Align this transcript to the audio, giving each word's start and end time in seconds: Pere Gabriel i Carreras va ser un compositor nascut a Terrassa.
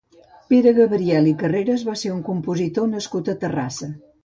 Pere 0.53 0.71
Gabriel 0.77 1.29
i 1.33 1.35
Carreras 1.43 1.85
va 1.91 1.95
ser 2.05 2.15
un 2.15 2.25
compositor 2.31 2.91
nascut 2.97 3.33
a 3.37 3.39
Terrassa. 3.47 3.95